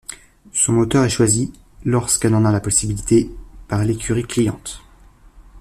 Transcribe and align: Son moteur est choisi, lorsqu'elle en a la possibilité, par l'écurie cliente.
Son 0.51 0.73
moteur 0.73 1.03
est 1.03 1.09
choisi, 1.11 1.53
lorsqu'elle 1.85 2.33
en 2.33 2.43
a 2.43 2.51
la 2.51 2.59
possibilité, 2.59 3.29
par 3.67 3.85
l'écurie 3.85 4.23
cliente. 4.23 4.81